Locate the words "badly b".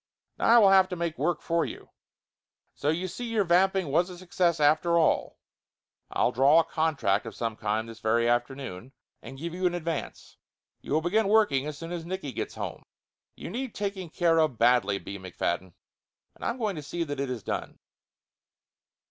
14.57-15.19